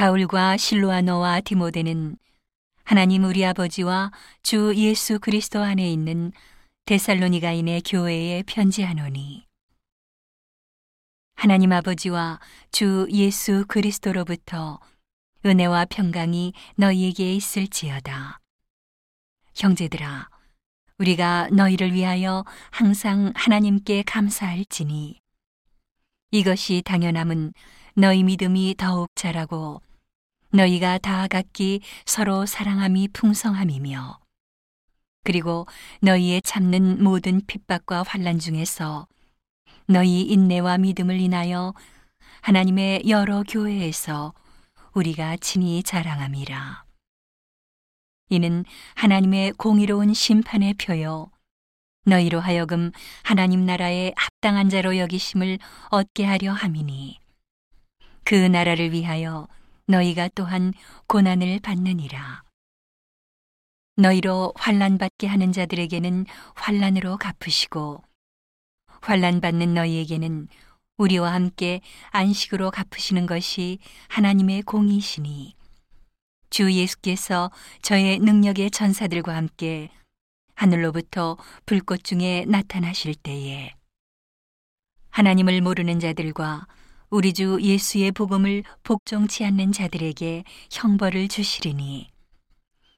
[0.00, 2.16] 바울과 실로아너와 디모데는
[2.84, 4.12] 하나님 우리 아버지와
[4.42, 6.32] 주 예수 그리스도 안에 있는
[6.86, 9.44] 데살로니가인의 교회에 편지하노니
[11.34, 12.40] 하나님 아버지와
[12.72, 14.80] 주 예수 그리스도로부터
[15.44, 18.40] 은혜와 평강이 너희에게 있을지어다.
[19.54, 20.30] 형제들아,
[20.96, 25.20] 우리가 너희를 위하여 항상 하나님께 감사할지니
[26.30, 27.52] 이것이 당연함은
[27.96, 29.82] 너희 믿음이 더욱 자라고
[30.52, 34.18] 너희가 다 각기 서로 사랑함이 풍성함이며
[35.22, 35.66] 그리고
[36.00, 39.06] 너희의 참는 모든 핍박과 환란 중에서
[39.86, 41.74] 너희 인내와 믿음을 인하여
[42.42, 44.32] 하나님의 여러 교회에서
[44.94, 46.84] 우리가 친히 자랑함이라.
[48.30, 48.64] 이는
[48.94, 51.30] 하나님의 공의로운 심판의 표요.
[52.06, 52.92] 너희로 하여금
[53.22, 55.58] 하나님 나라의 합당한 자로 여기심을
[55.90, 57.18] 얻게 하려 함이니
[58.24, 59.48] 그 나라를 위하여
[59.90, 60.72] 너희가 또한
[61.08, 62.44] 고난을 받느니라.
[63.96, 66.24] 너희로 환란 받게 하는 자들에게는
[66.54, 68.02] 환란으로 갚으시고
[69.02, 70.48] 환란 받는 너희에게는
[70.96, 75.54] 우리와 함께 안식으로 갚으시는 것이 하나님의 공이시니
[76.50, 77.50] 주 예수께서
[77.82, 79.90] 저의 능력의 전사들과 함께
[80.54, 83.72] 하늘로부터 불꽃 중에 나타나실 때에
[85.10, 86.66] 하나님을 모르는 자들과
[87.12, 92.08] 우리 주 예수의 복음을 복종치 않는 자들에게 형벌을 주시리니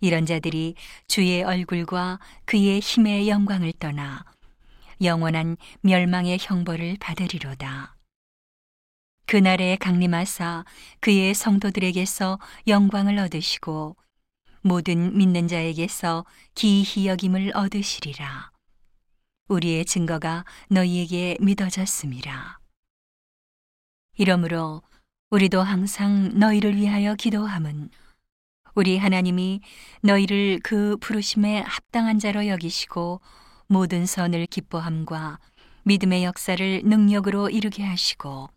[0.00, 0.76] 이런 자들이
[1.08, 4.24] 주의 얼굴과 그의 힘의 영광을 떠나
[5.02, 7.96] 영원한 멸망의 형벌을 받으리로다.
[9.26, 10.64] 그날에 강림하사
[11.00, 13.96] 그의 성도들에게서 영광을 얻으시고
[14.62, 18.52] 모든 믿는 자에게서 기히 여김을 얻으시리라.
[19.48, 22.60] 우리의 증거가 너희에게 믿어졌습니다.
[24.16, 24.82] 이러므로
[25.30, 27.90] 우리도 항상 너희를 위하여 기도함은
[28.74, 29.60] 우리 하나님이
[30.02, 33.20] 너희를 그 부르심에 합당한 자로 여기시고
[33.66, 35.38] 모든 선을 기뻐함과
[35.84, 38.48] 믿음의 역사를 능력으로 이루게 하시고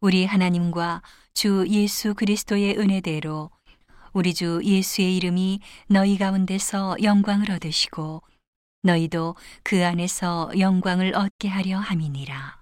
[0.00, 1.02] 우리 하나님과
[1.34, 3.50] 주 예수 그리스도의 은혜대로
[4.12, 8.22] 우리 주 예수의 이름이 너희 가운데서 영광을 얻으시고
[8.82, 12.59] 너희도 그 안에서 영광을 얻게 하려 함이니라.